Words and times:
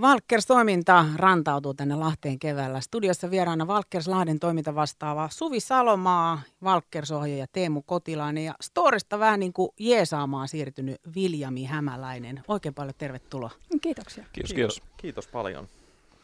Valkkers-toiminta 0.00 1.04
rantautuu 1.16 1.74
tänne 1.74 1.94
Lahteen 1.94 2.38
keväällä. 2.38 2.80
Studiossa 2.80 3.30
vieraana 3.30 3.66
Valkkers 3.66 4.08
Lahden 4.08 4.38
toiminta 4.40 4.74
vastaava 4.74 5.28
Suvi 5.32 5.60
Salomaa, 5.60 6.40
Valkkers-ohjaaja 6.64 7.46
Teemu 7.52 7.82
Kotilainen 7.82 8.44
ja 8.44 8.54
Storista 8.60 9.18
vähän 9.18 9.40
niin 9.40 9.52
kuin 9.52 9.70
jeesaamaan 9.78 10.48
siirtynyt 10.48 11.00
Viljami 11.14 11.64
Hämäläinen. 11.64 12.42
Oikein 12.48 12.74
paljon 12.74 12.94
tervetuloa. 12.98 13.50
Kiitoksia. 13.80 14.24
Kiitos, 14.32 14.52
kiitos. 14.52 14.82
Kiitos, 14.96 15.28
paljon. 15.28 15.68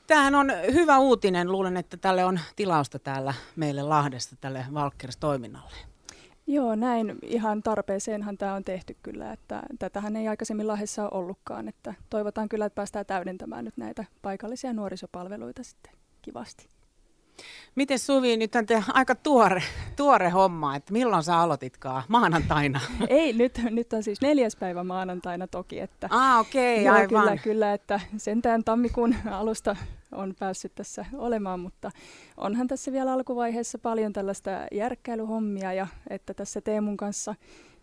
Tämähän 0.06 0.34
on 0.34 0.52
hyvä 0.72 0.98
uutinen. 0.98 1.52
Luulen, 1.52 1.77
että 1.77 1.96
tälle 1.96 2.24
on 2.24 2.40
tilausta 2.56 2.98
täällä 2.98 3.34
meille 3.56 3.82
Lahdesta 3.82 4.36
tälle 4.40 4.66
Valkkers-toiminnalle. 4.74 5.95
Joo, 6.46 6.74
näin 6.74 7.18
ihan 7.22 7.62
tarpeeseenhan 7.62 8.38
tämä 8.38 8.54
on 8.54 8.64
tehty 8.64 8.96
kyllä, 9.02 9.32
että 9.32 9.62
tätähän 9.79 10.16
ei 10.16 10.29
aikaisemmin 10.29 10.66
Lahdessa 10.66 11.02
ole 11.02 11.11
ollutkaan, 11.12 11.68
että 11.68 11.94
toivotaan 12.11 12.48
kyllä, 12.48 12.66
että 12.66 12.74
päästään 12.74 13.06
täydentämään 13.06 13.64
nyt 13.64 13.76
näitä 13.76 14.04
paikallisia 14.22 14.72
nuorisopalveluita 14.72 15.62
sitten 15.62 15.93
kivasti. 16.22 16.66
Miten 17.74 17.98
Suvi, 17.98 18.36
nyt 18.36 18.54
on 18.54 18.66
te 18.66 18.85
aika 18.88 19.14
tuore, 19.14 19.62
tuore 19.96 20.29
homma, 20.29 20.76
että 20.76 20.93
milloin 20.93 21.22
sä 21.22 21.38
aloititkaan? 21.38 22.02
Maanantaina? 22.08 22.80
Ei, 23.08 23.32
nyt, 23.32 23.60
nyt 23.71 23.93
on 23.93 24.02
siis 24.02 24.21
neljäs 24.21 24.57
päivä 24.57 24.85
maanantaina 24.85 25.46
toki. 25.46 25.80
Että, 25.80 26.08
ah, 26.10 26.40
okei, 26.40 26.88
okay, 26.88 26.94
aivan. 26.94 27.08
Kyllä, 27.08 27.36
kyllä, 27.36 27.72
että 27.72 28.00
sentään 28.16 28.64
tammikuun 28.64 29.14
alusta 29.30 29.76
on 30.16 30.34
päässyt 30.38 30.75
tässä 30.75 31.06
olemaan, 31.12 31.61
mutta 31.61 31.90
onhan 32.36 32.69
tässä 32.69 32.92
vielä 32.92 33.12
alkuvaiheessa 33.12 33.78
paljon 33.78 34.12
tällaista 34.12 34.50
järkkäilyhommia 34.72 35.72
ja 35.72 35.86
että 36.11 36.34
tässä 36.34 36.61
Teemun 36.61 36.97
kanssa 36.97 37.34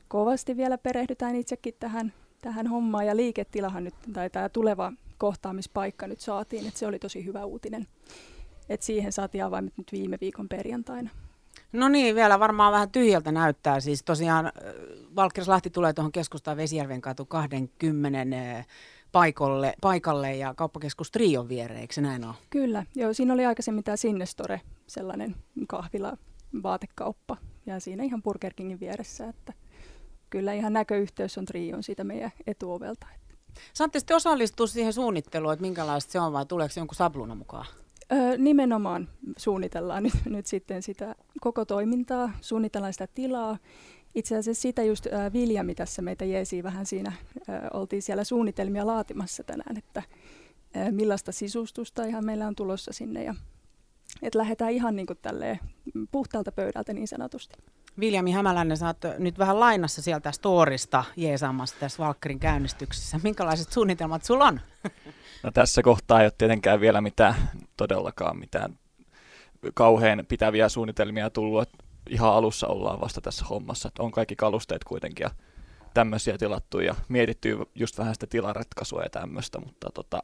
kovasti 0.07 0.57
vielä 0.57 0.77
perehdytään 0.77 1.35
itsekin 1.35 1.73
tähän, 1.79 2.13
tähän 2.41 2.67
hommaan 2.67 3.05
ja 3.07 3.15
liiketilahan 3.15 3.83
nyt, 3.83 3.95
tai 4.13 4.29
tämä 4.29 4.49
tuleva 4.49 4.93
kohtaamispaikka 5.17 6.07
nyt 6.07 6.19
saatiin, 6.19 6.67
että 6.67 6.79
se 6.79 6.87
oli 6.87 6.99
tosi 6.99 7.25
hyvä 7.25 7.45
uutinen. 7.45 7.87
että 8.69 8.85
siihen 8.85 9.11
saatiin 9.11 9.43
avaimet 9.43 9.77
nyt 9.77 9.91
viime 9.91 10.17
viikon 10.21 10.49
perjantaina. 10.49 11.09
No 11.73 11.89
niin, 11.89 12.15
vielä 12.15 12.39
varmaan 12.39 12.73
vähän 12.73 12.91
tyhjältä 12.91 13.31
näyttää. 13.31 13.79
Siis 13.79 14.03
tosiaan 14.03 14.51
Valkkerslahti 15.15 15.69
tulee 15.69 15.93
tuohon 15.93 16.11
keskustaan 16.11 16.57
Vesijärven 16.57 17.01
katu 17.01 17.25
20 17.25 18.25
paikalle, 19.13 19.73
paikalle 19.81 20.35
ja 20.35 20.53
kauppakeskus 20.53 21.11
Trion 21.11 21.49
viereen, 21.49 21.79
eikö 21.81 21.93
se 21.93 22.01
näin 22.01 22.25
ole? 22.25 22.33
Kyllä, 22.49 22.85
joo, 22.95 23.13
siinä 23.13 23.33
oli 23.33 23.45
aikaisemmin 23.45 23.83
tämä 23.83 23.97
Sinnestore, 23.97 24.61
sellainen 24.87 25.35
kahvila, 25.67 26.17
vaatekauppa, 26.63 27.37
ja 27.65 27.79
siinä 27.79 28.03
ihan 28.03 28.23
Burger 28.23 28.53
Kingin 28.53 28.79
vieressä, 28.79 29.27
että 29.27 29.53
kyllä 30.29 30.53
ihan 30.53 30.73
näköyhteys 30.73 31.37
on 31.37 31.45
Trion 31.45 31.83
siitä 31.83 32.03
meidän 32.03 32.31
etuovelta. 32.47 33.07
Saatte 33.73 33.99
sitten 33.99 34.17
osallistua 34.17 34.67
siihen 34.67 34.93
suunnitteluun, 34.93 35.53
että 35.53 35.61
minkälaista 35.61 36.11
se 36.11 36.19
on 36.19 36.33
vai 36.33 36.45
tuleeko 36.45 36.73
jonkun 36.77 36.95
sabluna 36.95 37.35
mukaan? 37.35 37.65
Öö, 38.11 38.37
nimenomaan 38.37 39.09
suunnitellaan 39.37 40.03
nyt, 40.03 40.13
nyt 40.25 40.45
sitten 40.45 40.83
sitä 40.83 41.15
koko 41.41 41.65
toimintaa, 41.65 42.31
suunnitellaan 42.41 42.93
sitä 42.93 43.07
tilaa 43.07 43.57
itse 44.15 44.37
asiassa 44.37 44.61
sitä 44.61 44.83
just 44.83 45.07
äh, 45.07 45.33
Viljami 45.33 45.75
tässä 45.75 46.01
meitä 46.01 46.25
jeesi 46.25 46.63
vähän 46.63 46.85
siinä, 46.85 47.09
äh, 47.49 47.61
oltiin 47.73 48.01
siellä 48.01 48.23
suunnitelmia 48.23 48.87
laatimassa 48.87 49.43
tänään, 49.43 49.77
että 49.77 50.03
äh, 50.77 50.91
millaista 50.91 51.31
sisustusta 51.31 52.05
ihan 52.05 52.25
meillä 52.25 52.47
on 52.47 52.55
tulossa 52.55 52.93
sinne 52.93 53.23
ja 53.23 53.35
että 54.21 54.39
lähdetään 54.39 54.71
ihan 54.71 54.95
niin 54.95 55.07
kuin 55.07 55.19
tälleen 55.21 55.59
puhtaalta 56.11 56.51
pöydältä 56.51 56.93
niin 56.93 57.07
sanotusti. 57.07 57.57
Viljami 57.99 58.31
Hämäläinen, 58.31 58.77
sä 58.77 58.87
oot 58.87 58.97
nyt 59.17 59.39
vähän 59.39 59.59
lainassa 59.59 60.01
sieltä 60.01 60.31
storista 60.31 61.03
jeesaamassa 61.15 61.75
tässä 61.79 62.03
Valkkarin 62.03 62.39
käynnistyksessä. 62.39 63.19
Minkälaiset 63.23 63.71
suunnitelmat 63.71 64.23
sulla 64.23 64.45
on? 64.45 64.59
No 65.43 65.51
tässä 65.51 65.81
kohtaa 65.83 66.21
ei 66.21 66.25
ole 66.25 66.33
tietenkään 66.37 66.81
vielä 66.81 67.01
mitään, 67.01 67.35
todellakaan 67.77 68.37
mitään 68.37 68.79
kauhean 69.73 70.25
pitäviä 70.27 70.69
suunnitelmia 70.69 71.29
tullut 71.29 71.69
ihan 72.13 72.33
alussa 72.33 72.67
ollaan 72.67 73.01
vasta 73.01 73.21
tässä 73.21 73.45
hommassa, 73.45 73.87
että 73.87 74.03
on 74.03 74.11
kaikki 74.11 74.35
kalusteet 74.35 74.83
kuitenkin 74.83 75.23
ja 75.23 75.29
tämmöisiä 75.93 76.37
tilattu 76.37 76.79
ja 76.79 76.95
mietitty 77.07 77.57
just 77.75 77.97
vähän 77.97 78.13
sitä 78.13 78.27
tilaratkaisua 78.27 79.03
ja 79.03 79.09
tämmöistä, 79.09 79.59
mutta 79.59 79.89
tota, 79.93 80.21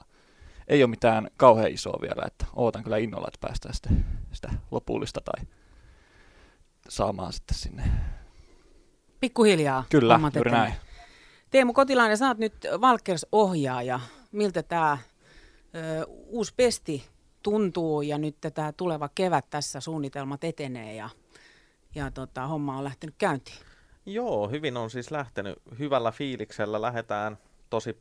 ei 0.67 0.83
ole 0.83 0.89
mitään 0.89 1.29
kauhean 1.37 1.71
isoa 1.71 1.99
vielä, 2.01 2.23
että 2.27 2.45
ootan 2.55 2.83
kyllä 2.83 2.97
innolla, 2.97 3.27
että 3.27 3.47
päästään 3.47 3.73
sitten 3.73 4.05
sitä 4.31 4.51
lopullista 4.71 5.21
tai 5.21 5.45
saamaan 6.89 7.33
sitten 7.33 7.57
sinne. 7.57 7.83
Pikkuhiljaa. 9.19 9.83
Kyllä, 9.89 10.19
juuri 10.35 10.51
näin. 10.51 10.73
Teemu 11.49 11.73
Kotilainen, 11.73 12.17
sä 12.17 12.27
oot 12.27 12.37
nyt 12.37 12.53
Valkers-ohjaaja. 12.81 13.99
Miltä 14.31 14.63
tämä 14.63 14.97
uusi 16.27 16.53
pesti 16.57 17.05
tuntuu 17.43 18.01
ja 18.01 18.17
nyt 18.17 18.35
tämä 18.53 18.71
tuleva 18.71 19.09
kevät 19.15 19.45
tässä 19.49 19.79
suunnitelmat 19.79 20.43
etenee 20.43 20.95
ja 20.95 21.09
ja 21.95 22.11
tota, 22.11 22.47
homma 22.47 22.77
on 22.77 22.83
lähtenyt 22.83 23.15
käyntiin. 23.17 23.57
Joo, 24.05 24.49
hyvin 24.49 24.77
on 24.77 24.89
siis 24.89 25.11
lähtenyt. 25.11 25.57
Hyvällä 25.79 26.11
fiiliksellä 26.11 26.81
lähdetään 26.81 27.37
tosi, 27.69 27.97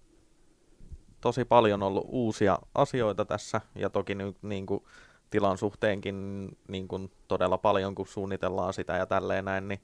tosi 1.20 1.44
paljon 1.44 1.82
ollut 1.82 2.06
uusia 2.08 2.58
asioita 2.74 3.24
tässä 3.24 3.60
ja 3.74 3.90
toki 3.90 4.14
nyt 4.14 4.42
niin 4.42 4.66
kuin, 4.66 4.84
tilan 5.30 5.58
suhteenkin 5.58 6.48
niin 6.68 6.88
kuin, 6.88 7.10
todella 7.28 7.58
paljon, 7.58 7.94
kun 7.94 8.06
suunnitellaan 8.06 8.74
sitä 8.74 8.96
ja 8.96 9.06
tälleen 9.06 9.44
näin, 9.44 9.68
niin 9.68 9.80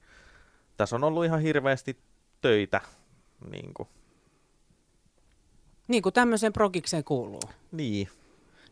tässä 0.77 0.95
on 0.95 1.03
ollut 1.03 1.25
ihan 1.25 1.41
hirveästi 1.41 1.97
töitä. 2.41 2.81
Niin 3.51 3.73
kuin, 3.73 3.89
niin 5.87 6.03
kuin 6.03 6.13
tämmöiseen 6.13 6.53
progikseen 6.53 7.03
kuuluu. 7.03 7.41
Niin, 7.71 8.07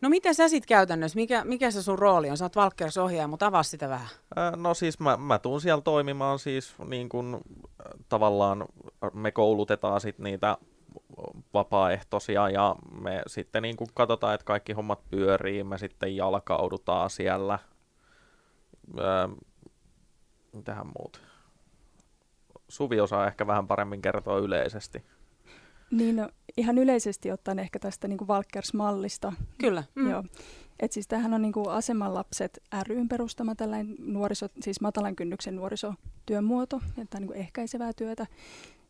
No 0.03 0.09
miten 0.09 0.35
sä 0.35 0.47
sitten 0.47 0.67
käytännössä, 0.67 1.15
mikä, 1.15 1.45
mikä 1.45 1.71
se 1.71 1.81
sun 1.81 1.99
rooli 1.99 2.29
on? 2.29 2.37
Sä 2.37 2.45
oot 2.45 2.55
Valkkers 2.55 2.97
ohjaaja, 2.97 3.27
mutta 3.27 3.45
avaa 3.45 3.63
sitä 3.63 3.89
vähän. 3.89 4.07
No 4.55 4.73
siis 4.73 4.99
mä, 4.99 5.17
mä 5.17 5.39
tuun 5.39 5.61
siellä 5.61 5.81
toimimaan 5.81 6.39
siis 6.39 6.75
niin 6.85 7.09
kun, 7.09 7.41
tavallaan 8.09 8.65
me 9.13 9.31
koulutetaan 9.31 10.01
sit 10.01 10.19
niitä 10.19 10.57
vapaaehtoisia 11.53 12.49
ja 12.49 12.75
me 13.01 13.21
sitten 13.27 13.61
niin 13.61 13.75
kun 13.75 13.87
katsotaan, 13.93 14.33
että 14.33 14.45
kaikki 14.45 14.73
hommat 14.73 15.09
pyörii, 15.09 15.63
me 15.63 15.77
sitten 15.77 16.15
jalkaudutaan 16.15 17.09
siellä. 17.09 17.59
Mitähän 20.53 20.87
muut? 20.87 21.21
Suvi 22.67 22.99
osaa 22.99 23.27
ehkä 23.27 23.47
vähän 23.47 23.67
paremmin 23.67 24.01
kertoa 24.01 24.37
yleisesti. 24.37 25.03
Niin, 25.93 26.15
no, 26.15 26.29
ihan 26.57 26.77
yleisesti 26.77 27.31
ottaen 27.31 27.59
ehkä 27.59 27.79
tästä 27.79 28.07
niin 28.07 28.27
Valkers-mallista. 28.27 29.33
Kyllä. 29.57 29.83
Mm. 29.95 30.09
Joo. 30.09 30.23
Et 30.79 30.91
siis 30.91 31.07
tämähän 31.07 31.33
on 31.33 31.41
niin 31.41 31.51
kuin 31.51 31.69
Asemanlapset 31.69 32.63
ryn 32.87 33.09
perustama 33.09 33.55
tällainen 33.55 33.95
nuoriso, 33.99 34.47
siis 34.61 34.81
matalan 34.81 35.15
kynnyksen 35.15 35.55
nuorisotyömuoto, 35.55 36.81
että 37.01 37.19
niin 37.19 37.27
kuin 37.27 37.39
ehkäisevää 37.39 37.93
työtä. 37.93 38.27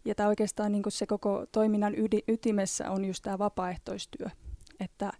Ja 0.06 0.16
tämä 0.16 0.30
oikeastaan 0.30 0.72
niin 0.72 0.84
se 0.90 1.06
koko 1.06 1.46
toiminnan 1.52 1.96
ydi, 1.98 2.20
ytimessä 2.28 2.92
on 2.92 3.06
just 3.06 3.24
tämä 3.24 3.40
vapaaehtoistyö, 3.40 4.28
että 4.80 5.12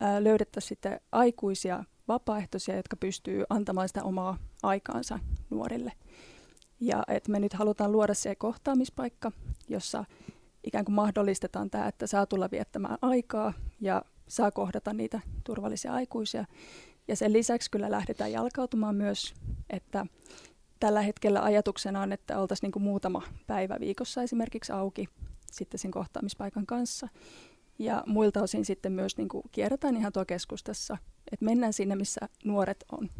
ää, 0.00 0.24
löydettäisiin 0.24 0.68
sitten 0.68 1.00
aikuisia 1.12 1.84
vapaaehtoisia, 2.08 2.76
jotka 2.76 2.96
pystyy 2.96 3.44
antamaan 3.50 3.88
sitä 3.88 4.02
omaa 4.02 4.38
aikaansa 4.62 5.18
nuorille. 5.50 5.92
Ja 6.80 7.02
että 7.08 7.32
me 7.32 7.40
nyt 7.40 7.52
halutaan 7.52 7.92
luoda 7.92 8.14
se 8.14 8.34
kohtaamispaikka, 8.34 9.32
jossa 9.68 10.04
ikään 10.64 10.84
kuin 10.84 10.94
mahdollistetaan 10.94 11.70
tämä, 11.70 11.88
että 11.88 12.06
saa 12.06 12.26
tulla 12.26 12.50
viettämään 12.50 12.98
aikaa 13.02 13.52
ja 13.80 14.02
saa 14.28 14.50
kohdata 14.50 14.92
niitä 14.92 15.20
turvallisia 15.44 15.92
aikuisia. 15.92 16.44
Ja 17.08 17.16
sen 17.16 17.32
lisäksi 17.32 17.70
kyllä 17.70 17.90
lähdetään 17.90 18.32
jalkautumaan 18.32 18.94
myös, 18.94 19.34
että 19.70 20.06
tällä 20.80 21.02
hetkellä 21.02 21.42
ajatuksena 21.42 22.00
on, 22.00 22.12
että 22.12 22.38
oltaisiin 22.38 22.70
niin 22.74 22.82
muutama 22.82 23.22
päivä 23.46 23.76
viikossa 23.80 24.22
esimerkiksi 24.22 24.72
auki 24.72 25.08
sitten 25.52 25.78
sen 25.78 25.90
kohtaamispaikan 25.90 26.66
kanssa. 26.66 27.08
Ja 27.78 28.04
muilta 28.06 28.42
osin 28.42 28.64
sitten 28.64 28.92
myös 28.92 29.16
niin 29.16 29.28
kuin 29.28 29.42
kierretään 29.52 29.96
ihan 29.96 30.12
tuo 30.12 30.24
keskustassa, 30.24 30.96
että 31.32 31.44
mennään 31.44 31.72
sinne, 31.72 31.96
missä 31.96 32.28
nuoret 32.44 32.84
on. 32.92 33.10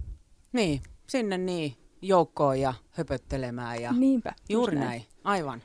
Niin, 0.53 0.81
sinne 1.07 1.39
niin, 1.39 1.77
joukkoon 2.03 2.61
ja 2.61 2.75
höpöttelemään. 2.91 3.83
Ja 3.83 3.93
Niinpä. 3.93 4.33
Juuri 4.49 4.75
näin. 4.75 4.89
näin, 4.89 5.03
aivan. 5.25 5.63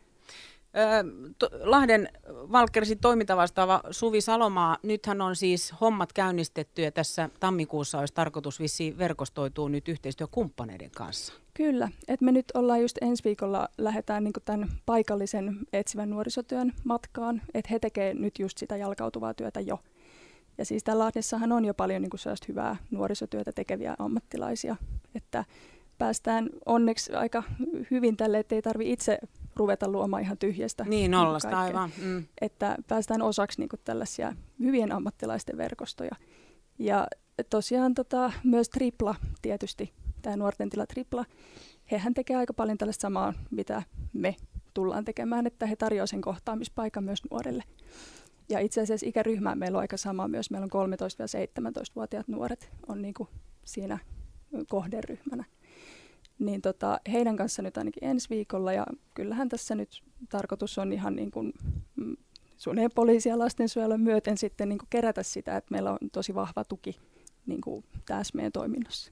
Lahden 1.63 2.09
Valkkersin 2.27 2.99
toimintavastaava 2.99 3.81
Suvi 3.91 4.21
Salomaa, 4.21 4.77
nythän 4.83 5.21
on 5.21 5.35
siis 5.35 5.73
hommat 5.81 6.13
käynnistetty 6.13 6.81
ja 6.81 6.91
tässä 6.91 7.29
tammikuussa 7.39 7.99
olisi 7.99 8.13
tarkoitus 8.13 8.59
vissiin 8.59 8.97
verkostoitua 8.97 9.69
nyt 9.69 9.87
yhteistyökumppaneiden 9.87 10.91
kanssa. 10.91 11.33
Kyllä, 11.53 11.89
että 12.07 12.25
me 12.25 12.31
nyt 12.31 12.45
ollaan 12.53 12.81
just 12.81 12.97
ensi 13.01 13.23
viikolla 13.23 13.67
lähdetään 13.77 14.23
niin 14.23 14.33
tämän 14.45 14.69
paikallisen 14.85 15.57
etsivän 15.73 16.09
nuorisotyön 16.09 16.73
matkaan, 16.83 17.41
että 17.53 17.69
he 17.71 17.79
tekevät 17.79 18.19
nyt 18.19 18.39
just 18.39 18.57
sitä 18.57 18.77
jalkautuvaa 18.77 19.33
työtä 19.33 19.59
jo. 19.59 19.79
Ja 20.57 20.65
siis 20.65 20.83
täällä 20.83 21.03
Lahdessahan 21.03 21.51
on 21.51 21.65
jo 21.65 21.73
paljon 21.73 22.01
niin 22.01 22.11
sellaista 22.15 22.45
hyvää 22.49 22.75
nuorisotyötä 22.91 23.51
tekeviä 23.51 23.95
ammattilaisia, 23.99 24.75
että 25.15 25.45
päästään 25.97 26.49
onneksi 26.65 27.13
aika 27.13 27.43
hyvin 27.91 28.17
tälle, 28.17 28.39
ettei 28.39 28.61
tarvi 28.61 28.91
itse 28.91 29.19
ruveta 29.59 29.87
luomaan 29.87 30.23
ihan 30.23 30.37
tyhjästä. 30.37 30.83
Niin, 30.83 31.11
niinku 31.11 31.17
nollasta 31.17 31.49
kaikkea. 31.49 31.81
aivan. 31.81 31.91
Mm. 32.01 32.25
Että 32.41 32.77
päästään 32.87 33.21
osaksi 33.21 33.59
niin 33.59 33.69
kuin 33.69 33.79
tällaisia 33.83 34.35
hyvien 34.59 34.91
ammattilaisten 34.91 35.57
verkostoja. 35.57 36.11
Ja 36.79 37.07
tosiaan 37.49 37.93
tota, 37.93 38.31
myös 38.43 38.69
Tripla 38.69 39.15
tietysti, 39.41 39.93
tämä 40.21 40.35
nuorten 40.35 40.69
tila 40.69 40.85
Tripla, 40.85 41.25
hehän 41.91 42.13
tekee 42.13 42.35
aika 42.35 42.53
paljon 42.53 42.77
tällaista 42.77 43.01
samaa, 43.01 43.33
mitä 43.51 43.83
me 44.13 44.35
tullaan 44.73 45.05
tekemään, 45.05 45.47
että 45.47 45.65
he 45.65 45.75
tarjoavat 45.75 46.09
sen 46.09 46.21
kohtaamispaikan 46.21 47.03
myös 47.03 47.19
nuorille. 47.31 47.63
Ja 48.49 48.59
itse 48.59 48.81
asiassa 48.81 49.05
ikäryhmä 49.05 49.55
meillä 49.55 49.75
on 49.75 49.81
aika 49.81 49.97
sama 49.97 50.27
myös. 50.27 50.51
Meillä 50.51 50.67
on 50.71 50.89
13-17-vuotiaat 50.89 52.27
nuoret 52.27 52.69
on 52.87 53.01
niin 53.01 53.13
kuin 53.13 53.29
siinä 53.65 53.99
kohderyhmänä. 54.69 55.43
Niin 56.39 56.61
tota, 56.61 56.99
heidän 57.11 57.35
kanssa 57.35 57.61
nyt 57.61 57.77
ainakin 57.77 58.03
ensi 58.03 58.29
viikolla 58.29 58.73
ja 58.73 58.85
kyllähän 59.13 59.49
tässä 59.49 59.75
nyt 59.75 60.03
tarkoitus 60.29 60.77
on 60.77 60.93
ihan 60.93 61.15
niin 61.15 61.31
kuin 61.31 61.53
mm, 61.95 62.15
suunnilleen 62.57 62.91
poliisi- 62.95 63.29
ja 63.29 63.39
lastensuojelun 63.39 64.01
myöten 64.01 64.37
sitten 64.37 64.69
niin 64.69 64.79
kuin 64.79 64.89
kerätä 64.89 65.23
sitä, 65.23 65.57
että 65.57 65.71
meillä 65.71 65.91
on 65.91 65.97
tosi 66.11 66.35
vahva 66.35 66.63
tuki 66.63 66.95
niin 67.45 67.61
kuin 67.61 67.85
tässä 68.05 68.35
meidän 68.35 68.51
toiminnassa. 68.51 69.11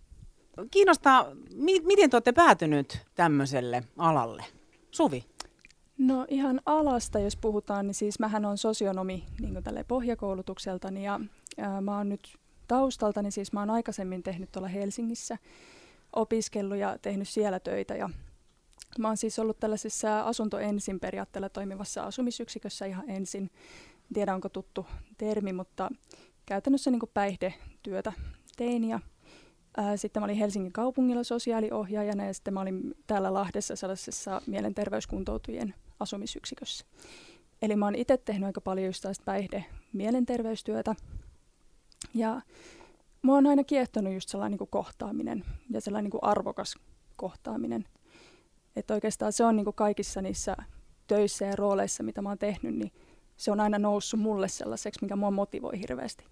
Kiinnostaa, 0.71 1.25
mi- 1.55 1.79
miten 1.79 2.09
te 2.09 2.15
olette 2.15 2.31
päätynyt 2.31 3.05
tämmöiselle 3.15 3.83
alalle? 3.97 4.45
Suvi? 4.91 5.25
No 5.97 6.25
ihan 6.29 6.61
alasta, 6.65 7.19
jos 7.19 7.37
puhutaan, 7.37 7.87
niin 7.87 7.95
siis 7.95 8.19
mähän 8.19 8.45
on 8.45 8.57
sosionomi 8.57 9.23
niin 9.39 9.53
kuin 9.53 9.63
tälle 9.63 9.83
pohjakoulutukseltani 9.83 11.05
ja 11.05 11.19
ää, 11.57 11.81
mä 11.81 11.97
oon 11.97 12.09
nyt 12.09 12.37
taustaltani, 12.67 13.31
siis 13.31 13.53
mä 13.53 13.59
oon 13.59 13.69
aikaisemmin 13.69 14.23
tehnyt 14.23 14.51
tuolla 14.51 14.67
Helsingissä 14.67 15.37
opiskellut 16.13 16.77
ja 16.77 16.97
tehnyt 17.01 17.27
siellä 17.27 17.59
töitä 17.59 17.95
ja 17.95 18.09
mä 18.99 19.07
oon 19.07 19.17
siis 19.17 19.39
ollut 19.39 19.59
tällaisessa 19.59 20.21
asunto 20.21 20.59
ensin 20.59 20.99
periaatteella 20.99 21.49
toimivassa 21.49 22.03
asumisyksikössä 22.03 22.85
ihan 22.85 23.09
ensin. 23.09 23.43
En 23.43 24.13
tiedä 24.13 24.35
onko 24.35 24.49
tuttu 24.49 24.85
termi, 25.17 25.53
mutta 25.53 25.89
käytännössä 26.45 26.91
niin 26.91 27.01
päihdetyötä 27.13 28.13
tein 28.57 28.83
ja 28.83 28.99
sitten 29.95 30.21
mä 30.21 30.25
olin 30.25 30.37
Helsingin 30.37 30.73
kaupungilla 30.73 31.23
sosiaaliohjaajana 31.23 32.25
ja 32.25 32.33
sitten 32.33 32.53
mä 32.53 32.61
olin 32.61 32.95
täällä 33.07 33.33
Lahdessa 33.33 33.75
sellaisessa 33.75 34.41
mielenterveyskuntoutujien 34.47 35.73
asumisyksikössä. 35.99 36.85
Eli 37.61 37.75
mä 37.75 37.85
oon 37.85 37.95
itse 37.95 38.17
tehnyt 38.17 38.45
aika 38.45 38.61
paljon 38.61 38.85
just 38.85 39.01
tällaista 39.01 39.23
päihde-mielenterveystyötä. 39.25 40.95
Ja 42.13 42.41
mua 43.21 43.37
on 43.37 43.47
aina 43.47 43.63
kiehtonut 43.63 44.13
just 44.13 44.29
sellainen 44.29 44.51
niin 44.51 44.57
kuin 44.57 44.69
kohtaaminen 44.69 45.45
ja 45.69 45.81
sellainen 45.81 46.03
niin 46.03 46.11
kuin 46.11 46.23
arvokas 46.23 46.75
kohtaaminen. 47.15 47.85
Että 48.75 48.93
oikeastaan 48.93 49.33
se 49.33 49.43
on 49.43 49.55
niin 49.55 49.63
kuin 49.63 49.75
kaikissa 49.75 50.21
niissä 50.21 50.55
töissä 51.07 51.45
ja 51.45 51.55
rooleissa, 51.55 52.03
mitä 52.03 52.21
mä 52.21 52.29
oon 52.29 52.37
tehnyt, 52.37 52.75
niin 52.75 52.91
se 53.37 53.51
on 53.51 53.59
aina 53.59 53.79
noussut 53.79 54.19
mulle 54.19 54.47
sellaiseksi, 54.47 54.99
mikä 55.01 55.15
mua 55.15 55.31
motivoi 55.31 55.79
hirveästi. 55.79 56.25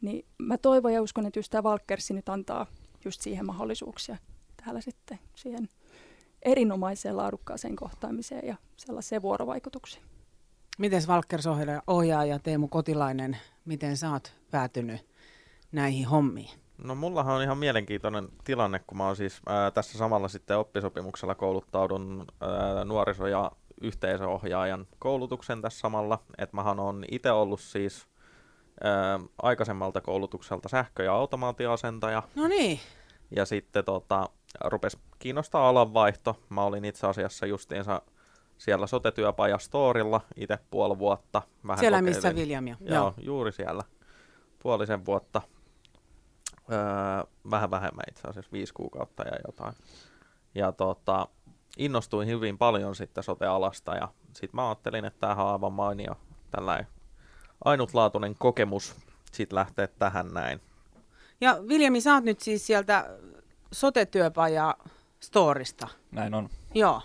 Niin 0.00 0.26
mä 0.38 0.58
toivon 0.58 0.92
ja 0.92 1.02
uskon, 1.02 1.26
että 1.26 1.38
just 1.38 1.50
tämä 1.50 1.62
Valkersi 1.62 2.14
nyt 2.14 2.28
antaa 2.28 2.66
just 3.04 3.20
siihen 3.20 3.46
mahdollisuuksia 3.46 4.16
täällä 4.64 4.80
sitten 4.80 5.18
siihen 5.34 5.68
erinomaiseen 6.42 7.16
laadukkaaseen 7.16 7.76
kohtaamiseen 7.76 8.46
ja 8.46 8.56
sellaiseen 8.76 9.22
vuorovaikutukseen. 9.22 10.04
Miten 10.78 11.02
Valkkers 11.06 11.44
ohjaaja 11.86 12.38
Teemu 12.38 12.68
Kotilainen, 12.68 13.36
miten 13.64 13.96
sä 13.96 14.10
oot 14.10 14.32
päätynyt 14.50 15.06
näihin 15.76 16.06
hommiin? 16.06 16.50
No 16.84 16.94
mullahan 16.94 17.36
on 17.36 17.42
ihan 17.42 17.58
mielenkiintoinen 17.58 18.28
tilanne, 18.44 18.80
kun 18.86 18.98
mä 18.98 19.06
oon 19.06 19.16
siis 19.16 19.40
ää, 19.46 19.70
tässä 19.70 19.98
samalla 19.98 20.28
sitten 20.28 20.58
oppisopimuksella 20.58 21.34
kouluttaudun 21.34 22.24
ää, 22.40 22.84
nuoriso- 22.84 23.26
ja 23.26 23.52
yhteisöohjaajan 23.80 24.86
koulutuksen 24.98 25.62
tässä 25.62 25.80
samalla. 25.80 26.18
Että 26.38 26.56
mähän 26.56 26.80
on 26.80 27.04
itse 27.10 27.30
ollut 27.30 27.60
siis 27.60 28.06
ää, 28.84 29.20
aikaisemmalta 29.42 30.00
koulutukselta 30.00 30.68
sähkö- 30.68 31.04
ja 31.04 31.12
automaatioasentaja. 31.14 32.22
No 32.34 32.48
niin. 32.48 32.80
Ja 33.36 33.44
sitten 33.44 33.84
tota, 33.84 34.28
rupes 34.64 34.98
kiinnostaa 35.18 35.68
alanvaihto. 35.68 36.40
Mä 36.48 36.62
olin 36.64 36.84
itse 36.84 37.06
asiassa 37.06 37.46
justiinsa 37.46 38.02
siellä 38.58 38.86
sote-työpaja 38.86 39.58
Storilla 39.58 40.20
itse 40.36 40.58
puoli 40.70 40.98
vuotta. 40.98 41.42
Vähän 41.66 41.78
Siellä 41.78 42.02
missä 42.02 42.20
kokeilin. 42.20 42.42
Viljamia. 42.42 42.76
Joo, 42.80 42.94
Joo, 42.94 43.14
juuri 43.18 43.52
siellä. 43.52 43.82
Puolisen 44.62 45.06
vuotta. 45.06 45.42
Öö, 46.72 47.24
vähän 47.50 47.70
vähemmän 47.70 48.04
itse 48.08 48.28
asiassa, 48.28 48.52
viisi 48.52 48.74
kuukautta 48.74 49.22
ja 49.22 49.38
jotain. 49.46 49.74
Ja 50.54 50.72
tota, 50.72 51.28
innostuin 51.76 52.28
hyvin 52.28 52.58
paljon 52.58 52.94
sitten 52.94 53.24
sote-alasta 53.24 53.94
ja 53.94 54.08
sitten 54.26 54.50
mä 54.52 54.68
ajattelin, 54.68 55.04
että 55.04 55.20
tämähän 55.20 55.46
on 55.46 55.52
aivan 55.52 55.72
mainio 55.72 56.16
tällainen 56.50 56.86
ainutlaatuinen 57.64 58.34
kokemus 58.38 58.94
sitten 59.32 59.56
lähteä 59.56 59.86
tähän 59.86 60.34
näin. 60.34 60.60
Ja 61.40 61.58
Viljami, 61.68 62.00
sä 62.00 62.14
oot 62.14 62.24
nyt 62.24 62.40
siis 62.40 62.66
sieltä 62.66 63.10
sote-työpaja 63.72 64.76
Storista. 65.20 65.88
Näin 66.10 66.34
on. 66.34 66.48
Joo. 66.74 67.02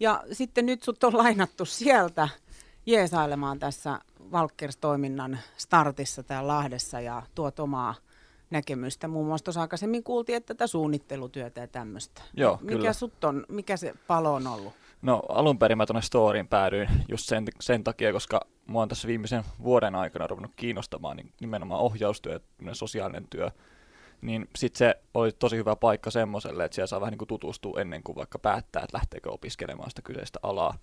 Ja 0.00 0.24
sitten 0.32 0.66
nyt 0.66 0.82
sut 0.82 1.04
on 1.04 1.16
lainattu 1.16 1.64
sieltä 1.64 2.28
jeesailemaan 2.86 3.58
tässä 3.58 4.00
Valkkers-toiminnan 4.32 5.38
startissa 5.56 6.22
täällä 6.22 6.48
Lahdessa 6.48 7.00
ja 7.00 7.22
tuot 7.34 7.60
omaa 7.60 7.94
näkemystä. 8.50 9.08
Muun 9.08 9.26
muassa 9.26 9.44
tuossa 9.44 9.60
aikaisemmin 9.60 10.02
kuultiin, 10.02 10.36
että 10.36 10.54
tätä 10.54 10.66
suunnittelutyötä 10.66 11.60
ja 11.60 11.68
tämmöistä. 11.68 12.22
Joo, 12.34 12.58
mikä 12.62 12.76
kyllä. 12.76 12.92
sut 12.92 13.24
on, 13.24 13.46
mikä 13.48 13.76
se 13.76 13.94
palo 14.06 14.34
on 14.34 14.46
ollut? 14.46 14.72
No 15.02 15.22
alun 15.28 15.58
perin 15.58 15.78
mä 15.78 15.86
tuonne 15.86 16.02
Storyin 16.02 16.48
päädyin 16.48 16.88
just 17.08 17.28
sen, 17.28 17.44
sen 17.60 17.84
takia, 17.84 18.12
koska 18.12 18.40
mua 18.66 18.82
on 18.82 18.88
tässä 18.88 19.08
viimeisen 19.08 19.44
vuoden 19.62 19.94
aikana 19.94 20.26
ruvennut 20.26 20.52
kiinnostamaan 20.56 21.16
niin 21.16 21.32
nimenomaan 21.40 21.80
ohjaustyö 21.80 22.40
sosiaalinen 22.72 23.26
työ. 23.30 23.50
Niin 24.20 24.48
sitten 24.56 24.78
se 24.78 24.94
oli 25.14 25.32
tosi 25.32 25.56
hyvä 25.56 25.76
paikka 25.76 26.10
semmoiselle, 26.10 26.64
että 26.64 26.74
siellä 26.74 26.86
saa 26.86 27.00
vähän 27.00 27.12
niin 27.12 27.18
kuin 27.18 27.28
tutustua 27.28 27.80
ennen 27.80 28.02
kuin 28.02 28.16
vaikka 28.16 28.38
päättää, 28.38 28.82
että 28.82 28.96
lähteekö 28.96 29.30
opiskelemaan 29.30 29.90
sitä 29.90 30.02
kyseistä 30.02 30.38
alaa. 30.42 30.78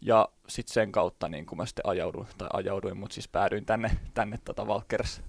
Ja 0.00 0.28
sitten 0.48 0.74
sen 0.74 0.92
kautta 0.92 1.28
niin 1.28 1.46
kuin 1.46 1.56
mä 1.56 1.66
sitten 1.66 1.86
ajauduin, 1.86 2.26
tai 2.38 2.48
ajauduin, 2.52 2.96
mutta 2.96 3.14
siis 3.14 3.28
päädyin 3.28 3.66
tänne, 3.66 3.90
tänne 4.14 4.38
tota 4.44 4.66
Valkers, 4.66 5.22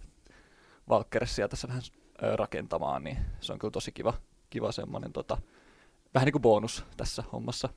Valkersia 0.89 1.47
tässä 1.47 1.67
vähän 1.67 1.81
rakentamaan, 2.35 3.03
niin 3.03 3.17
se 3.41 3.53
on 3.53 3.59
kyllä 3.59 3.71
tosi 3.71 3.91
kiva, 3.91 4.13
kiva 4.49 4.71
semmoinen 4.71 5.13
tota, 5.13 5.37
vähän 6.13 6.25
niin 6.25 6.31
kuin 6.31 6.41
bonus 6.41 6.85
tässä 6.97 7.23
hommassa. 7.33 7.69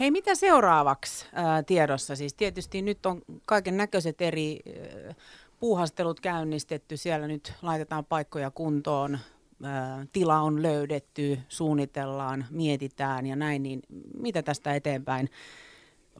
Hei, 0.00 0.10
mitä 0.10 0.34
seuraavaksi 0.34 1.26
ää, 1.32 1.62
tiedossa? 1.62 2.16
Siis 2.16 2.34
tietysti 2.34 2.82
nyt 2.82 3.06
on 3.06 3.22
kaiken 3.46 3.76
näköiset 3.76 4.20
eri 4.20 4.60
ää, 4.66 5.14
puuhastelut 5.60 6.20
käynnistetty. 6.20 6.96
Siellä 6.96 7.26
nyt 7.26 7.52
laitetaan 7.62 8.04
paikkoja 8.04 8.50
kuntoon, 8.50 9.18
ää, 9.62 10.06
tila 10.12 10.40
on 10.40 10.62
löydetty, 10.62 11.38
suunnitellaan, 11.48 12.44
mietitään 12.50 13.26
ja 13.26 13.36
näin. 13.36 13.62
Niin 13.62 13.82
mitä 14.18 14.42
tästä 14.42 14.74
eteenpäin 14.74 15.30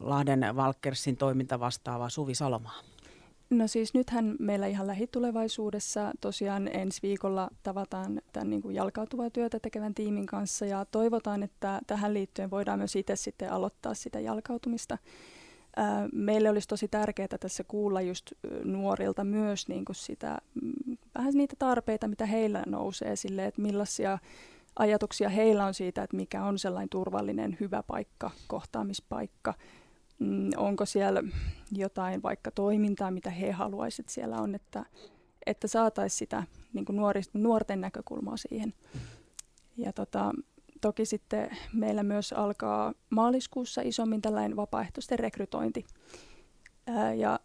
Lahden 0.00 0.56
Valkersin 0.56 1.16
toiminta 1.16 1.60
vastaava 1.60 2.08
Suvi 2.08 2.34
Salomaa? 2.34 2.80
No 3.52 3.66
siis 3.68 3.94
nythän 3.94 4.36
meillä 4.38 4.66
ihan 4.66 4.86
lähitulevaisuudessa 4.86 6.12
tosiaan 6.20 6.68
ensi 6.76 7.02
viikolla 7.02 7.50
tavataan 7.62 8.20
tämän 8.32 8.50
niin 8.50 8.62
kuin 8.62 8.74
jalkautuvaa 8.74 9.30
työtä 9.30 9.60
tekevän 9.60 9.94
tiimin 9.94 10.26
kanssa 10.26 10.66
ja 10.66 10.84
toivotaan, 10.84 11.42
että 11.42 11.80
tähän 11.86 12.14
liittyen 12.14 12.50
voidaan 12.50 12.78
myös 12.78 12.96
itse 12.96 13.16
sitten 13.16 13.52
aloittaa 13.52 13.94
sitä 13.94 14.20
jalkautumista. 14.20 14.98
Meille 16.12 16.50
olisi 16.50 16.68
tosi 16.68 16.88
tärkeää 16.88 17.38
tässä 17.40 17.64
kuulla 17.64 18.00
just 18.00 18.32
nuorilta 18.64 19.24
myös 19.24 19.68
niin 19.68 19.84
kuin 19.84 19.96
sitä, 19.96 20.38
mm, 20.62 20.96
vähän 21.14 21.34
niitä 21.34 21.56
tarpeita, 21.58 22.08
mitä 22.08 22.26
heillä 22.26 22.62
nousee 22.66 23.16
sille, 23.16 23.46
että 23.46 23.62
millaisia 23.62 24.18
ajatuksia 24.78 25.28
heillä 25.28 25.64
on 25.66 25.74
siitä, 25.74 26.02
että 26.02 26.16
mikä 26.16 26.44
on 26.44 26.58
sellainen 26.58 26.88
turvallinen, 26.88 27.56
hyvä 27.60 27.82
paikka, 27.82 28.30
kohtaamispaikka, 28.46 29.54
Mm, 30.22 30.50
onko 30.56 30.86
siellä 30.86 31.22
jotain 31.72 32.22
vaikka 32.22 32.50
toimintaa, 32.50 33.10
mitä 33.10 33.30
he 33.30 33.50
haluaisivat 33.50 34.08
siellä 34.08 34.36
on, 34.36 34.54
että, 34.54 34.84
että 35.46 35.68
saataisiin 35.68 36.18
sitä 36.18 36.42
niin 36.72 36.84
kuin 36.84 36.96
nuori, 36.96 37.22
nuorten 37.34 37.80
näkökulmaa 37.80 38.36
siihen. 38.36 38.74
Ja 39.76 39.92
tota, 39.92 40.32
toki 40.80 41.04
sitten 41.04 41.50
meillä 41.72 42.02
myös 42.02 42.32
alkaa 42.32 42.92
maaliskuussa 43.10 43.82
isommin 43.84 44.22
tällainen 44.22 44.56
vapaaehtoisten 44.56 45.18
rekrytointi. 45.18 45.84
Ää, 46.86 47.14
ja 47.14 47.40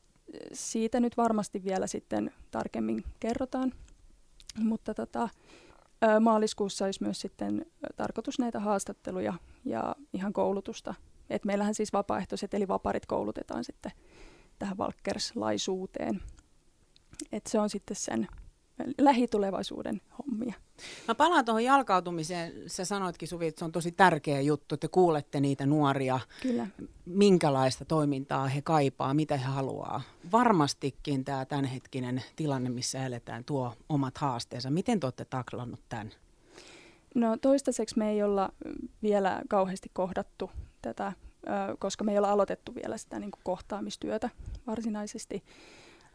siitä 0.53 0.99
nyt 0.99 1.17
varmasti 1.17 1.63
vielä 1.63 1.87
sitten 1.87 2.31
tarkemmin 2.51 3.03
kerrotaan. 3.19 3.73
Mutta 4.59 4.93
tota, 4.93 5.29
maaliskuussa 6.19 6.85
olisi 6.85 7.03
myös 7.03 7.21
sitten 7.21 7.65
tarkoitus 7.95 8.39
näitä 8.39 8.59
haastatteluja 8.59 9.33
ja 9.65 9.95
ihan 10.13 10.33
koulutusta 10.33 10.93
et 11.29 11.45
meillähän 11.45 11.75
siis 11.75 11.93
vapaaehtoiset 11.93 12.53
eli 12.53 12.67
vaparit 12.67 13.05
koulutetaan 13.05 13.63
sitten 13.63 13.91
tähän 14.59 14.77
Valkkerslaisuuteen. 14.77 16.21
Et 17.31 17.47
se 17.47 17.59
on 17.59 17.69
sitten 17.69 17.95
sen 17.95 18.27
lähitulevaisuuden 18.97 20.01
hommia. 20.19 20.53
Mä 21.07 21.15
palaan 21.15 21.45
tuohon 21.45 21.63
jalkautumiseen. 21.63 22.53
Sä 22.67 22.85
sanoitkin 22.85 23.27
Suvi, 23.27 23.47
että 23.47 23.59
se 23.59 23.65
on 23.65 23.71
tosi 23.71 23.91
tärkeä 23.91 24.41
juttu, 24.41 24.75
että 24.75 24.87
kuulette 24.87 25.39
niitä 25.39 25.65
nuoria. 25.65 26.19
Kyllä. 26.41 26.67
Minkälaista 27.05 27.85
toimintaa 27.85 28.47
he 28.47 28.61
kaipaa, 28.61 29.13
mitä 29.13 29.37
he 29.37 29.43
haluaa. 29.43 30.01
Varmastikin 30.31 31.25
tämä 31.25 31.45
tämänhetkinen 31.45 32.23
tilanne, 32.35 32.69
missä 32.69 33.05
eletään, 33.05 33.43
tuo 33.43 33.73
omat 33.89 34.17
haasteensa. 34.17 34.69
Miten 34.69 34.99
te 34.99 35.05
olette 35.05 35.25
taklannut 35.25 35.79
tämän? 35.89 36.11
No 37.15 37.37
toistaiseksi 37.37 37.97
me 37.97 38.11
ei 38.11 38.23
olla 38.23 38.49
vielä 39.03 39.41
kauheasti 39.49 39.89
kohdattu 39.93 40.51
tätä, 40.87 41.13
koska 41.79 42.03
me 42.03 42.11
ei 42.11 42.17
olla 42.17 42.31
aloitettu 42.31 42.75
vielä 42.75 42.97
sitä 42.97 43.19
niin 43.19 43.31
kuin 43.31 43.41
kohtaamistyötä 43.43 44.29
varsinaisesti. 44.67 45.43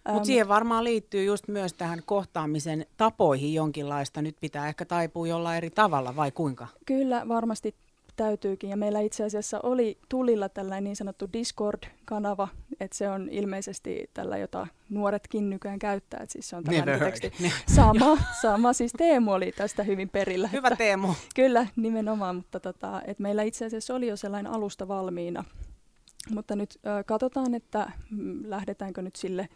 Mutta 0.09 0.27
siihen 0.27 0.49
varmaan 0.49 0.85
liittyy 0.85 1.25
just 1.25 1.49
myös 1.49 1.73
tähän 1.73 2.03
kohtaamisen 2.07 2.87
tapoihin 2.97 3.55
jonkinlaista. 3.55 4.23
Nyt 4.23 4.37
pitää 4.41 4.69
ehkä 4.69 4.85
taipua 4.85 5.27
jollain 5.27 5.57
eri 5.57 5.71
tavalla, 5.71 6.17
vai 6.17 6.31
kuinka? 6.31 6.67
Kyllä, 6.87 7.29
varmasti 7.29 7.75
täytyykin. 8.23 8.71
Ja 8.71 8.77
meillä 8.77 9.01
itse 9.01 9.25
asiassa 9.25 9.61
oli 9.63 9.99
tulilla 10.09 10.49
tällainen 10.49 10.85
niin 10.85 10.97
sanottu 10.97 11.29
Discord-kanava, 11.33 12.49
että 12.81 12.97
se 12.97 13.09
on 13.09 13.29
ilmeisesti 13.31 14.11
tällä, 14.15 14.39
jota 14.39 14.67
nuoretkin 14.91 15.51
nykyään 15.51 15.79
käyttää. 15.79 16.21
Että 16.23 16.33
siis 16.33 16.49
se 16.49 16.57
on 16.57 16.65
tällainen 16.65 16.99
teksti. 16.99 17.33
Sama, 17.77 18.19
sama, 18.41 18.73
siis 18.73 18.93
Teemu 18.93 19.33
oli 19.33 19.53
tästä 19.53 19.83
hyvin 19.83 20.09
perillä. 20.09 20.49
Hyvä 20.49 20.69
että, 20.69 20.77
Teemu. 20.77 21.15
Kyllä, 21.35 21.67
nimenomaan, 21.77 22.37
mutta 22.37 22.61
tota, 22.61 23.03
että 23.07 23.23
meillä 23.23 23.43
itse 23.43 23.67
asiassa 23.67 23.95
oli 23.95 24.07
jo 24.07 24.17
sellainen 24.17 24.53
alusta 24.53 24.89
valmiina. 24.89 25.45
Mutta 26.31 26.57
nyt 26.57 26.79
äh, 26.87 27.05
katsotaan, 27.07 27.55
että 27.55 27.93
mm, 28.11 28.41
lähdetäänkö 28.45 29.03
nyt 29.03 29.17
sille 29.17 29.49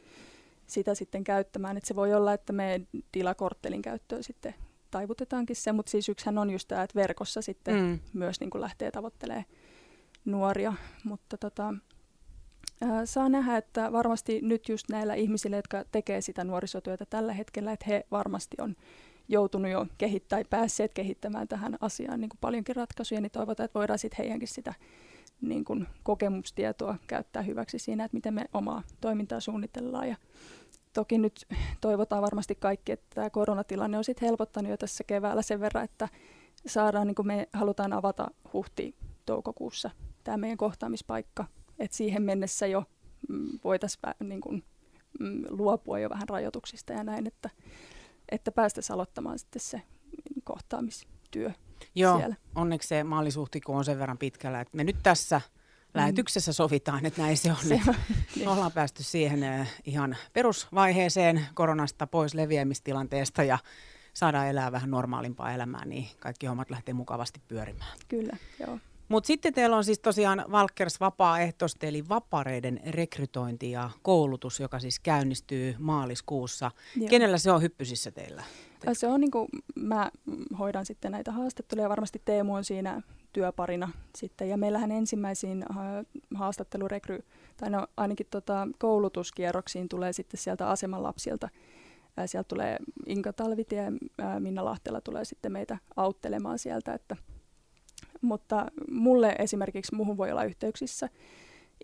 sitä 0.67 0.95
sitten 0.95 1.25
käyttämään. 1.25 1.77
Että 1.77 1.89
se 1.89 1.97
voi 1.97 2.15
olla, 2.15 2.33
että 2.33 2.53
me 2.53 2.81
tilakorttelin 3.13 3.83
käyttöön 3.83 4.23
sitten 4.23 4.55
taivutetaankin 4.97 5.57
se, 5.57 5.73
mutta 5.73 5.91
siis 5.91 6.09
yksihän 6.09 6.39
on 6.39 6.51
just 6.51 6.69
tämä, 6.69 6.83
että 6.83 6.95
verkossa 6.95 7.43
sitten 7.43 7.75
mm. 7.75 7.99
myös 8.13 8.41
niin 8.41 8.51
kuin 8.51 8.61
lähtee 8.61 8.91
tavoittelemaan 8.91 9.45
nuoria, 10.25 10.73
mutta 11.05 11.39
tota, 11.39 11.75
ää, 12.81 13.07
saa 13.07 13.29
nähdä, 13.29 13.57
että 13.57 13.93
varmasti 13.93 14.41
nyt 14.43 14.69
just 14.69 14.89
näillä 14.91 15.15
ihmisillä, 15.15 15.57
jotka 15.57 15.85
tekee 15.93 16.21
sitä 16.21 16.45
nuorisotyötä 16.45 17.07
tällä 17.07 17.33
hetkellä, 17.33 17.73
että 17.73 17.87
he 17.89 18.07
varmasti 18.11 18.57
on 18.61 18.77
joutunut 19.29 19.71
jo 19.71 19.87
kehittämään 19.99 20.45
tai 20.45 20.59
päässeet 20.61 20.93
kehittämään 20.93 21.49
tähän 21.49 21.77
asiaan 21.81 22.21
niin 22.21 22.29
kuin 22.29 22.39
paljonkin 22.41 22.77
ratkaisuja, 22.77 23.21
niin 23.21 23.31
toivotaan, 23.31 23.65
että 23.65 23.79
voidaan 23.79 23.99
sitten 23.99 24.19
heidänkin 24.19 24.49
sitä 24.49 24.75
niin 25.41 25.65
kuin 25.65 25.87
kokemustietoa 26.03 26.97
käyttää 27.07 27.43
hyväksi 27.43 27.79
siinä, 27.79 28.05
että 28.05 28.17
miten 28.17 28.35
me 28.35 28.45
omaa 28.53 28.83
toimintaa 29.01 29.41
suunnitellaan. 29.41 30.09
Ja 30.09 30.17
toki 30.97 31.19
nyt 31.19 31.47
toivotaan 31.81 32.23
varmasti 32.23 32.55
kaikki, 32.55 32.93
että 32.93 33.07
tämä 33.15 33.31
koronatilanne 33.31 33.99
on 33.99 34.05
sitten 34.05 34.27
helpottanut 34.27 34.71
jo 34.71 34.77
tässä 34.77 35.05
keväällä 35.05 35.43
sen 35.43 35.61
verran, 35.61 35.85
että 35.85 36.09
saadaan, 36.67 37.07
niin 37.07 37.15
kuin 37.15 37.27
me 37.27 37.49
halutaan 37.53 37.93
avata 37.93 38.27
huhti-toukokuussa 38.53 39.91
tämä 40.25 40.37
meidän 40.37 40.59
kohtaamispaikka, 40.59 41.45
että 41.79 41.97
siihen 41.97 42.23
mennessä 42.23 42.67
jo 42.67 42.85
mm, 43.29 43.59
voitaisiin 43.65 44.01
niin 44.25 44.41
kuin, 44.41 44.65
mm, 45.21 45.45
luopua 45.49 45.99
jo 45.99 46.11
vähän 46.11 46.29
rajoituksista 46.29 46.93
ja 46.93 47.05
näin, 47.05 47.27
että, 47.27 47.51
että 48.29 48.53
päästäisiin 48.53 48.95
aloittamaan 48.95 49.39
sitten 49.39 49.61
se 49.61 49.83
kohtaamistyö 50.45 51.51
Joo, 51.95 52.19
siellä. 52.19 52.37
onneksi 52.55 52.89
se 52.89 53.05
maalisuhtiku 53.05 53.73
on 53.73 53.85
sen 53.85 53.99
verran 53.99 54.19
pitkällä, 54.19 54.61
että 54.61 54.77
me 54.77 54.85
nyt 54.85 54.97
tässä 55.03 55.41
mm. 55.45 55.56
Lähetyksessä 55.97 56.53
sovitaan, 56.53 57.07
että 57.07 57.23
näin 57.23 57.37
se 57.37 57.51
on. 57.51 57.57
Se, 57.57 57.81
niin. 58.37 58.49
ollaan 58.49 58.73
päästy 58.73 59.03
siihen 59.03 59.43
eh, 59.43 59.69
ihan 59.85 60.17
perusvaiheeseen 60.33 61.47
koronasta 61.55 62.07
pois 62.07 62.35
leviämistilanteesta 62.35 63.43
ja 63.43 63.59
saadaan 64.15 64.49
elää 64.49 64.73
vähän 64.73 64.91
normaalimpaa 64.91 65.53
elämää, 65.53 65.85
niin 65.85 66.09
kaikki 66.19 66.47
hommat 66.47 66.71
lähtee 66.71 66.95
mukavasti 66.95 67.41
pyörimään. 67.49 67.99
Kyllä, 68.09 68.37
joo. 68.61 68.79
Mutta 69.09 69.27
sitten 69.27 69.55
teillä 69.55 69.77
on 69.77 69.85
siis 69.85 69.99
tosiaan 69.99 70.45
Valkers 70.51 71.01
vapaaehtoista, 71.01 71.87
eli 71.87 72.09
vapareiden 72.09 72.81
rekrytointi 72.87 73.71
ja 73.71 73.91
koulutus, 74.03 74.61
joka 74.61 74.79
siis 74.79 75.01
käynnistyy 75.01 75.75
maaliskuussa. 75.79 76.71
Joo. 76.97 77.09
Kenellä 77.09 77.39
se 77.39 77.51
on 77.51 77.63
hyppysissä 77.63 78.11
teillä? 78.11 78.43
Se 78.93 79.07
on 79.07 79.21
niin 79.21 79.31
kuin, 79.31 79.49
mä 79.75 80.11
hoidan 80.59 80.87
sitten 80.87 81.13
näitä 81.13 81.33
haastatteluja, 81.33 81.89
varmasti 81.89 82.23
Teemu 82.25 82.55
on 82.55 82.65
siinä 82.65 83.03
työparina 83.37 83.89
sitten. 84.17 84.49
Ja 84.49 84.57
meillähän 84.57 84.93
ensimmäisiin 84.93 85.65
haastattelurekry, 86.35 87.25
tai 87.57 87.71
no 87.71 87.87
ainakin 87.97 88.27
tota, 88.31 88.69
koulutuskierroksiin 88.79 89.89
tulee 89.89 90.13
sitten 90.13 90.41
sieltä 90.41 90.69
aseman 90.69 91.03
lapsilta. 91.03 91.49
Sieltä 92.27 92.49
tulee 92.49 92.77
Inka 93.07 93.33
Talvitie 93.33 93.83
ja 93.83 94.41
Minna 94.41 94.65
Lahtela 94.65 95.01
tulee 95.01 95.25
sitten 95.25 95.53
meitä 95.53 95.79
auttelemaan 95.97 96.59
sieltä, 96.59 96.95
että 96.95 97.17
mutta 98.21 98.67
mulle 98.91 99.37
esimerkiksi 99.39 99.95
muuhun 99.95 100.17
voi 100.17 100.31
olla 100.31 100.45
yhteyksissä 100.45 101.09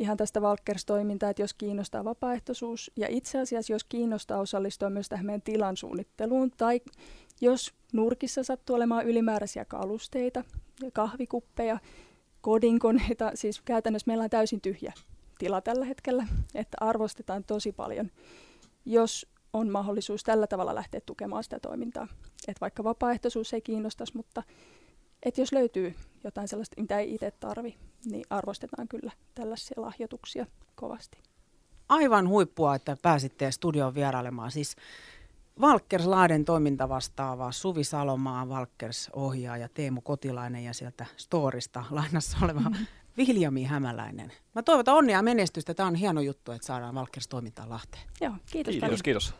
ihan 0.00 0.16
tästä 0.16 0.42
Valkers-toimintaa, 0.42 1.30
että 1.30 1.42
jos 1.42 1.54
kiinnostaa 1.54 2.04
vapaaehtoisuus 2.04 2.90
ja 2.96 3.06
itse 3.10 3.38
asiassa 3.38 3.72
jos 3.72 3.84
kiinnostaa 3.84 4.40
osallistua 4.40 4.90
myös 4.90 5.08
tähän 5.08 5.26
meidän 5.26 5.42
tilan 5.42 5.76
suunnitteluun 5.76 6.50
tai 6.56 6.80
jos 7.40 7.74
nurkissa 7.92 8.42
sattuu 8.42 8.76
olemaan 8.76 9.06
ylimääräisiä 9.06 9.64
kalusteita, 9.64 10.44
kahvikuppeja, 10.92 11.78
kodinkoneita, 12.40 13.30
siis 13.34 13.60
käytännössä 13.60 14.06
meillä 14.06 14.24
on 14.24 14.30
täysin 14.30 14.60
tyhjä 14.60 14.92
tila 15.38 15.60
tällä 15.60 15.84
hetkellä, 15.84 16.26
että 16.54 16.76
arvostetaan 16.80 17.44
tosi 17.44 17.72
paljon, 17.72 18.10
jos 18.84 19.26
on 19.52 19.70
mahdollisuus 19.70 20.24
tällä 20.24 20.46
tavalla 20.46 20.74
lähteä 20.74 21.00
tukemaan 21.06 21.44
sitä 21.44 21.60
toimintaa. 21.60 22.08
Että 22.48 22.60
vaikka 22.60 22.84
vapaaehtoisuus 22.84 23.54
ei 23.54 23.60
kiinnostaisi, 23.60 24.16
mutta 24.16 24.42
että 25.22 25.40
jos 25.40 25.52
löytyy 25.52 25.94
jotain 26.24 26.48
sellaista, 26.48 26.80
mitä 26.80 26.98
ei 26.98 27.14
itse 27.14 27.30
tarvi, 27.30 27.76
niin 28.04 28.24
arvostetaan 28.30 28.88
kyllä 28.88 29.12
tällaisia 29.34 29.82
lahjoituksia 29.82 30.46
kovasti. 30.74 31.18
Aivan 31.88 32.28
huippua, 32.28 32.74
että 32.74 32.96
pääsitte 33.02 33.50
studioon 33.50 33.94
vierailemaan. 33.94 34.50
Siis 34.50 34.76
Valkers 35.60 36.06
Laaden 36.06 36.44
toiminta 36.44 36.88
vastaava 36.88 37.52
Suvi 37.52 37.84
Salomaa, 37.84 38.48
Valkers 38.48 39.10
ohjaaja 39.12 39.68
Teemu 39.68 40.00
Kotilainen 40.00 40.64
ja 40.64 40.74
sieltä 40.74 41.06
Storista 41.16 41.84
lainassa 41.90 42.38
oleva 42.42 42.60
mm-hmm. 42.60 42.86
Viljami 43.16 43.64
Hämäläinen. 43.64 44.32
Mä 44.54 44.62
toivotan 44.62 44.94
onnea 44.94 45.18
ja 45.18 45.22
menestystä. 45.22 45.74
Tämä 45.74 45.86
on 45.86 45.94
hieno 45.94 46.20
juttu, 46.20 46.52
että 46.52 46.66
saadaan 46.66 46.94
Valkers 46.94 47.28
toimintaan 47.28 47.70
Lahteen. 47.70 48.04
Joo, 48.20 48.32
kiitos. 48.50 48.74
Kiitos, 48.74 49.02
kiitos. 49.02 49.34